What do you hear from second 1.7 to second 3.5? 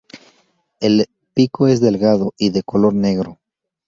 delgado y de color negro.